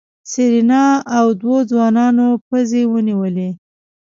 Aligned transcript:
سېرېنا 0.31 0.83
او 1.17 1.25
دوو 1.39 1.57
ځوانانو 1.71 2.27
پزې 2.47 2.81
ونيولې. 2.91 3.49